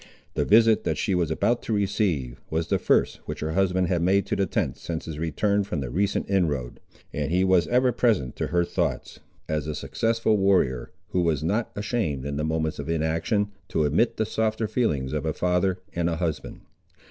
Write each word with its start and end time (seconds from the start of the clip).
The 0.33 0.45
visit 0.45 0.83
that 0.83 0.97
she 0.97 1.13
was 1.13 1.29
now 1.29 1.33
about 1.35 1.61
to 1.61 1.73
receive, 1.73 2.41
was 2.49 2.69
the 2.69 2.79
first 2.79 3.17
which 3.27 3.41
her 3.41 3.51
husband 3.51 3.87
had 3.87 4.01
made 4.01 4.25
to 4.25 4.35
the 4.35 4.47
tent 4.47 4.77
since 4.77 5.05
his 5.05 5.19
return 5.19 5.63
from 5.63 5.79
the 5.79 5.91
recent 5.91 6.27
inroad, 6.27 6.79
and 7.13 7.29
he 7.31 7.43
was 7.43 7.67
ever 7.67 7.91
present 7.91 8.35
to 8.37 8.47
her 8.47 8.65
thoughts, 8.65 9.19
as 9.47 9.67
a 9.67 9.75
successful 9.75 10.37
warrior, 10.37 10.89
who 11.09 11.21
was 11.21 11.43
not 11.43 11.69
ashamed, 11.75 12.25
in 12.25 12.35
the 12.35 12.43
moments 12.43 12.79
of 12.79 12.89
inaction, 12.89 13.49
to 13.67 13.83
admit 13.83 14.17
the 14.17 14.25
softer 14.25 14.67
feelings 14.67 15.13
of 15.13 15.23
a 15.23 15.33
father 15.33 15.77
and 15.93 16.09
a 16.09 16.15
husband. 16.15 16.61